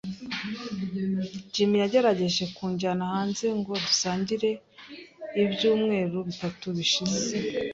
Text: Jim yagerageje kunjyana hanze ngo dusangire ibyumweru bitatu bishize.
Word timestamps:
Jim 1.51 1.71
yagerageje 1.81 2.43
kunjyana 2.55 3.03
hanze 3.13 3.45
ngo 3.59 3.71
dusangire 3.85 4.49
ibyumweru 5.43 6.17
bitatu 6.27 6.65
bishize. 6.77 7.35